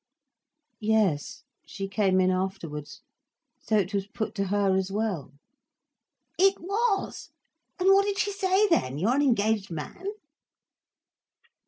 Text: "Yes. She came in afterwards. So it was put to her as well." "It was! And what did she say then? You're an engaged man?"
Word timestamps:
"Yes. 0.79 1.43
She 1.67 1.87
came 1.87 2.19
in 2.19 2.31
afterwards. 2.31 3.03
So 3.59 3.77
it 3.77 3.93
was 3.93 4.07
put 4.07 4.33
to 4.33 4.45
her 4.45 4.75
as 4.75 4.91
well." 4.91 5.33
"It 6.39 6.59
was! 6.59 7.29
And 7.79 7.87
what 7.93 8.05
did 8.05 8.17
she 8.17 8.31
say 8.31 8.67
then? 8.67 8.97
You're 8.97 9.13
an 9.13 9.21
engaged 9.21 9.69
man?" 9.69 10.07